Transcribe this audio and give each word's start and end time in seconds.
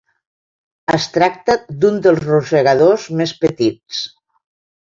Es 0.97 1.05
tracta 1.17 1.57
d'un 1.83 2.01
dels 2.07 2.25
rosegadors 2.31 3.07
més 3.21 3.35
petits. 3.45 4.01